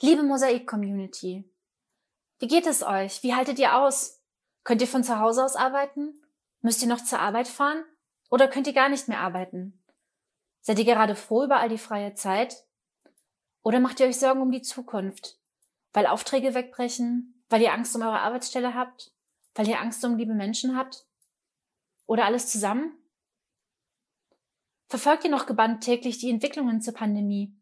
[0.00, 1.44] Liebe Mosaik-Community,
[2.38, 3.24] wie geht es euch?
[3.24, 4.22] Wie haltet ihr aus?
[4.62, 6.14] Könnt ihr von zu Hause aus arbeiten?
[6.60, 7.82] Müsst ihr noch zur Arbeit fahren?
[8.30, 9.82] Oder könnt ihr gar nicht mehr arbeiten?
[10.60, 12.64] Seid ihr gerade froh über all die freie Zeit?
[13.64, 15.36] Oder macht ihr euch Sorgen um die Zukunft?
[15.92, 17.42] Weil Aufträge wegbrechen?
[17.48, 19.10] Weil ihr Angst um eure Arbeitsstelle habt?
[19.56, 21.06] Weil ihr Angst um liebe Menschen habt?
[22.06, 22.96] Oder alles zusammen?
[24.86, 27.57] Verfolgt ihr noch gebannt täglich die Entwicklungen zur Pandemie?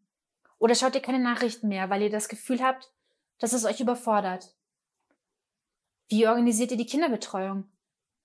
[0.58, 2.90] Oder schaut ihr keine Nachrichten mehr, weil ihr das Gefühl habt,
[3.38, 4.54] dass es euch überfordert?
[6.08, 7.64] Wie organisiert ihr die Kinderbetreuung?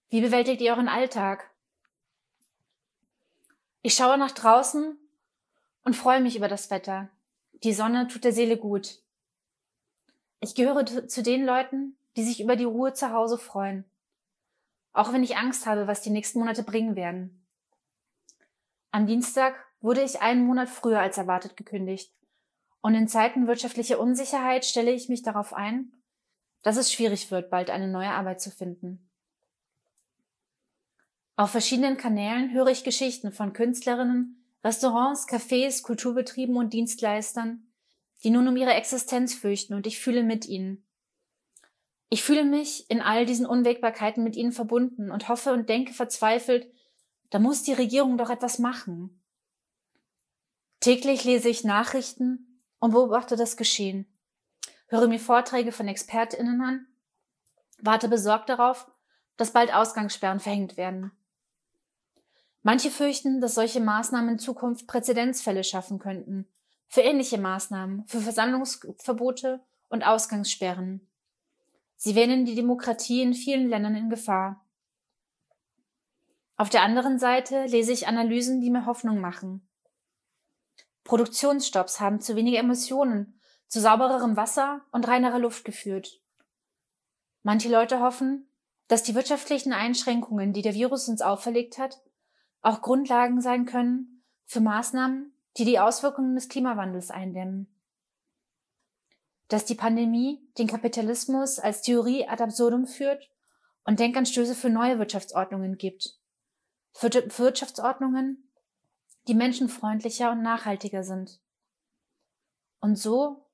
[0.09, 1.49] Wie bewältigt ihr euren Alltag?
[3.81, 4.97] Ich schaue nach draußen
[5.83, 7.09] und freue mich über das Wetter.
[7.63, 9.01] Die Sonne tut der Seele gut.
[10.39, 13.85] Ich gehöre zu den Leuten, die sich über die Ruhe zu Hause freuen.
[14.93, 17.43] Auch wenn ich Angst habe, was die nächsten Monate bringen werden.
[18.91, 22.13] Am Dienstag wurde ich einen Monat früher als erwartet gekündigt.
[22.81, 25.91] Und in Zeiten wirtschaftlicher Unsicherheit stelle ich mich darauf ein,
[26.63, 29.07] dass es schwierig wird, bald eine neue Arbeit zu finden.
[31.35, 37.67] Auf verschiedenen Kanälen höre ich Geschichten von Künstlerinnen, Restaurants, Cafés, Kulturbetrieben und Dienstleistern,
[38.23, 40.85] die nun um ihre Existenz fürchten und ich fühle mit ihnen.
[42.09, 46.69] Ich fühle mich in all diesen Unwägbarkeiten mit ihnen verbunden und hoffe und denke verzweifelt,
[47.29, 49.23] da muss die Regierung doch etwas machen.
[50.81, 52.40] Täglich lese ich Nachrichten
[52.81, 54.05] und beobachte das Geschehen,
[54.87, 56.87] höre mir Vorträge von Expertinnen an,
[57.79, 58.91] warte besorgt darauf,
[59.37, 61.11] dass bald Ausgangssperren verhängt werden.
[62.63, 66.47] Manche fürchten, dass solche Maßnahmen in Zukunft Präzedenzfälle schaffen könnten.
[66.87, 71.07] Für ähnliche Maßnahmen, für Versammlungsverbote und Ausgangssperren.
[71.95, 74.65] Sie wähnen die Demokratie in vielen Ländern in Gefahr.
[76.57, 79.67] Auf der anderen Seite lese ich Analysen, die mir Hoffnung machen.
[81.11, 86.21] Produktionsstopps haben zu weniger Emissionen, zu saubererem Wasser und reinerer Luft geführt.
[87.43, 88.49] Manche Leute hoffen,
[88.87, 92.01] dass die wirtschaftlichen Einschränkungen, die der Virus uns auferlegt hat,
[92.61, 97.67] auch Grundlagen sein können für Maßnahmen, die die Auswirkungen des Klimawandels eindämmen.
[99.49, 103.29] Dass die Pandemie den Kapitalismus als Theorie ad absurdum führt
[103.83, 106.17] und Denkanstöße für neue Wirtschaftsordnungen gibt.
[106.93, 108.49] Für Wirtschaftsordnungen,
[109.27, 111.41] die menschenfreundlicher und nachhaltiger sind.
[112.79, 113.47] Und so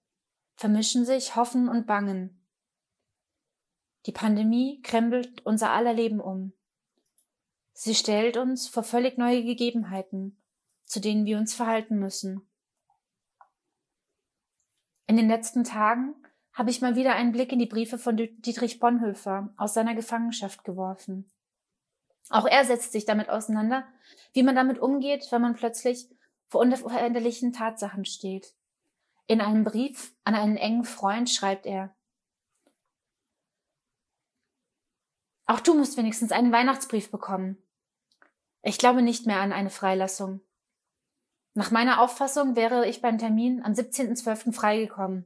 [0.56, 2.46] vermischen sich Hoffen und Bangen.
[4.06, 6.54] Die Pandemie krempelt unser aller Leben um.
[7.74, 10.42] Sie stellt uns vor völlig neue Gegebenheiten,
[10.84, 12.50] zu denen wir uns verhalten müssen.
[15.06, 16.16] In den letzten Tagen
[16.54, 20.64] habe ich mal wieder einen Blick in die Briefe von Dietrich Bonhoeffer aus seiner Gefangenschaft
[20.64, 21.30] geworfen.
[22.30, 23.88] Auch er setzt sich damit auseinander,
[24.34, 26.10] wie man damit umgeht, wenn man plötzlich
[26.48, 28.54] vor unveränderlichen Tatsachen steht.
[29.28, 31.94] In einem Brief an einen engen Freund schreibt er,
[35.46, 37.58] Auch du musst wenigstens einen Weihnachtsbrief bekommen.
[38.64, 40.42] Ich glaube nicht mehr an eine Freilassung.
[41.54, 44.52] Nach meiner Auffassung wäre ich beim Termin am 17.12.
[44.52, 45.26] freigekommen.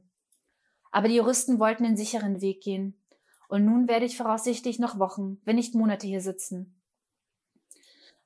[0.92, 3.02] Aber die Juristen wollten den sicheren Weg gehen.
[3.48, 6.81] Und nun werde ich voraussichtlich noch Wochen, wenn nicht Monate hier sitzen.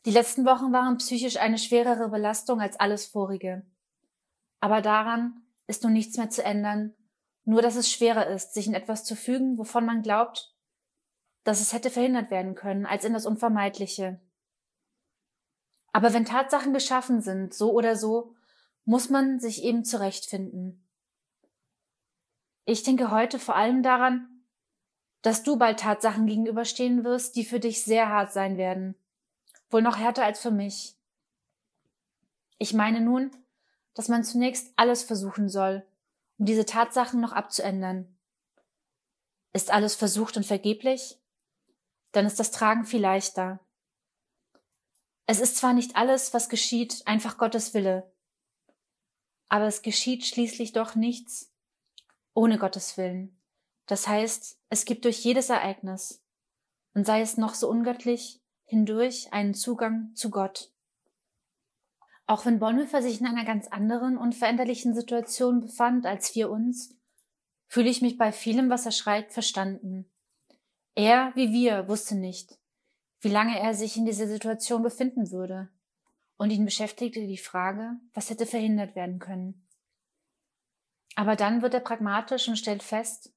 [0.07, 3.67] Die letzten Wochen waren psychisch eine schwerere Belastung als alles vorige.
[4.61, 6.95] Aber daran ist nun nichts mehr zu ändern,
[7.45, 10.55] nur dass es schwerer ist, sich in etwas zu fügen, wovon man glaubt,
[11.43, 14.21] dass es hätte verhindert werden können, als in das Unvermeidliche.
[15.93, 18.33] Aber wenn Tatsachen geschaffen sind, so oder so,
[18.85, 20.89] muss man sich eben zurechtfinden.
[22.65, 24.45] Ich denke heute vor allem daran,
[25.23, 28.95] dass du bald Tatsachen gegenüberstehen wirst, die für dich sehr hart sein werden.
[29.71, 30.97] Wohl noch härter als für mich.
[32.59, 33.31] Ich meine nun,
[33.95, 35.87] dass man zunächst alles versuchen soll,
[36.39, 38.17] um diese Tatsachen noch abzuändern.
[39.53, 41.19] Ist alles versucht und vergeblich?
[42.13, 43.61] Dann ist das Tragen viel leichter.
[45.27, 48.11] Es ist zwar nicht alles, was geschieht, einfach Gottes Wille,
[49.49, 51.53] aber es geschieht schließlich doch nichts
[52.35, 53.41] ohne Gottes Willen.
[53.87, 56.23] Das heißt, es gibt durch jedes Ereignis,
[56.95, 60.71] und sei es noch so ungöttlich, hindurch einen Zugang zu Gott.
[62.27, 66.95] Auch wenn Bonhoeffer sich in einer ganz anderen und veränderlichen Situation befand als wir uns,
[67.69, 70.11] fühle ich mich bei vielem, was er schreibt, verstanden.
[70.95, 72.59] Er, wie wir, wusste nicht,
[73.21, 75.69] wie lange er sich in dieser Situation befinden würde.
[76.37, 79.67] Und ihn beschäftigte die Frage, was hätte verhindert werden können.
[81.15, 83.33] Aber dann wird er pragmatisch und stellt fest,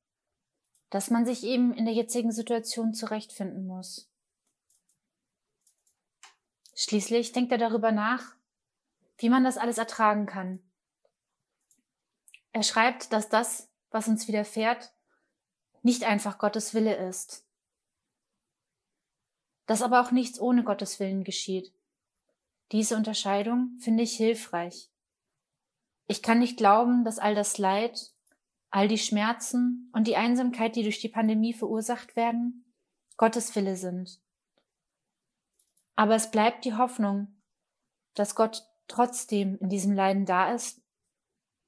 [0.90, 4.12] dass man sich eben in der jetzigen Situation zurechtfinden muss.
[6.82, 8.38] Schließlich denkt er darüber nach,
[9.18, 10.62] wie man das alles ertragen kann.
[12.54, 14.94] Er schreibt, dass das, was uns widerfährt,
[15.82, 17.46] nicht einfach Gottes Wille ist.
[19.66, 21.74] Dass aber auch nichts ohne Gottes Willen geschieht.
[22.72, 24.90] Diese Unterscheidung finde ich hilfreich.
[26.08, 28.14] Ich kann nicht glauben, dass all das Leid,
[28.70, 32.64] all die Schmerzen und die Einsamkeit, die durch die Pandemie verursacht werden,
[33.18, 34.22] Gottes Wille sind.
[36.00, 37.28] Aber es bleibt die Hoffnung,
[38.14, 40.82] dass Gott trotzdem in diesem Leiden da ist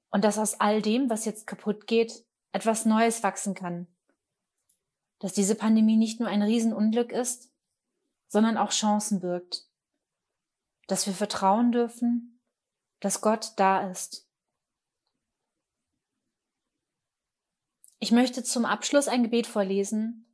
[0.10, 3.88] und dass aus all dem, was jetzt kaputt geht, etwas Neues wachsen kann.
[5.20, 7.52] Dass diese Pandemie nicht nur ein Riesenunglück ist,
[8.30, 9.68] sondern auch Chancen birgt.
[10.88, 12.40] Dass wir vertrauen dürfen,
[13.02, 14.30] dass Gott da ist.
[18.00, 20.34] Ich möchte zum Abschluss ein Gebet vorlesen,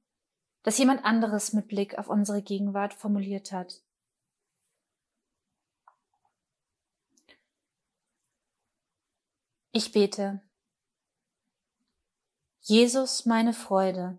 [0.61, 3.81] das jemand anderes mit Blick auf unsere Gegenwart formuliert hat.
[9.77, 10.41] Ich bete.
[12.61, 14.17] Jesus, meine Freude.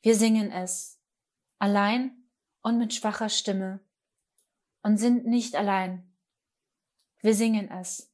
[0.00, 0.98] Wir singen es,
[1.58, 2.16] allein
[2.62, 3.80] und mit schwacher Stimme,
[4.82, 6.16] und sind nicht allein.
[7.20, 8.10] Wir singen es,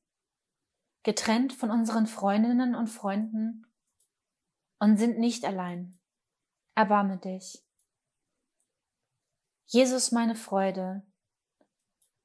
[1.05, 3.65] getrennt von unseren Freundinnen und Freunden,
[4.81, 6.01] und sind nicht allein.
[6.75, 7.65] Erbarme dich.
[9.67, 11.07] Jesus, meine Freude.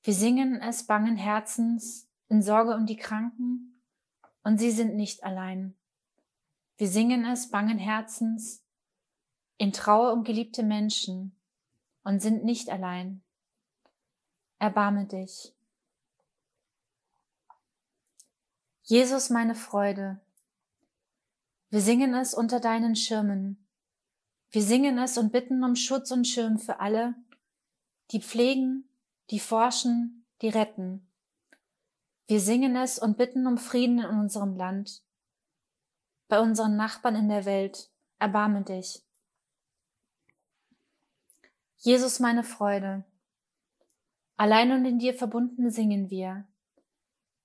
[0.02, 3.79] Wir singen es bangen Herzens in Sorge um die Kranken,
[4.44, 5.76] und sie sind nicht allein.
[6.78, 8.64] Wir singen es bangen Herzens
[9.58, 11.36] in Trauer um geliebte Menschen
[12.04, 13.22] und sind nicht allein.
[14.58, 15.54] Erbarme dich.
[18.84, 20.22] Jesus meine Freude.
[21.70, 23.68] Wir singen es unter deinen Schirmen.
[24.52, 27.14] Wir singen es und bitten um Schutz und Schirm für alle,
[28.12, 28.90] die pflegen,
[29.30, 31.09] die forschen, die retten
[32.30, 35.02] wir singen es und bitten um Frieden in unserem Land.
[36.28, 37.90] Bei unseren Nachbarn in der Welt,
[38.20, 39.04] erbarme dich.
[41.78, 43.04] Jesus, meine Freude.
[44.38, 46.48] Allein und in dir verbunden singen wir.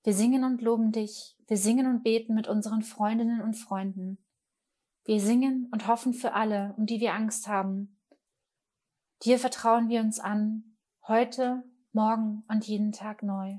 [0.03, 1.35] Wir singen und loben dich.
[1.47, 4.19] Wir singen und beten mit unseren Freundinnen und Freunden.
[5.03, 7.97] Wir singen und hoffen für alle, um die wir Angst haben.
[9.23, 10.77] Dir vertrauen wir uns an,
[11.07, 13.57] heute, morgen und jeden Tag neu.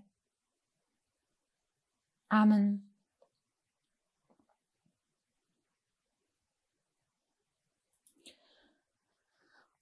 [2.28, 2.86] Amen.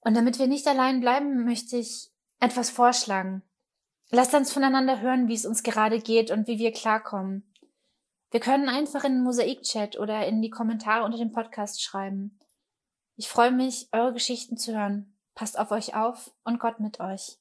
[0.00, 3.42] Und damit wir nicht allein bleiben, möchte ich etwas vorschlagen.
[4.10, 7.42] Lasst uns voneinander hören, wie es uns gerade geht und wie wir klarkommen.
[8.30, 12.38] Wir können einfach in den Mosaik-Chat oder in die Kommentare unter dem Podcast schreiben.
[13.16, 15.16] Ich freue mich, eure Geschichten zu hören.
[15.34, 17.38] Passt auf euch auf und Gott mit euch.